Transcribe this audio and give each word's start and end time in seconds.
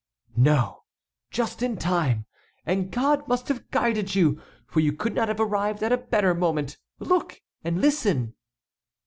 "No, 0.35 0.81
just 1.29 1.61
in 1.61 1.77
time, 1.77 2.25
and 2.65 2.89
God 2.89 3.27
must 3.27 3.49
have 3.49 3.69
guided 3.69 4.15
you, 4.15 4.41
for 4.65 4.79
you 4.79 4.93
could 4.93 5.13
not 5.13 5.27
have 5.27 5.39
arrived 5.39 5.83
at 5.83 5.91
a 5.93 5.97
better 5.99 6.33
moment. 6.33 6.79
Look 6.97 7.39
and 7.63 7.79
listen!" 7.79 8.33